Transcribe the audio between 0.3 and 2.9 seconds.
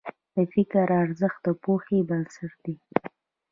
د فکر ارزښت د پوهې بنسټ دی.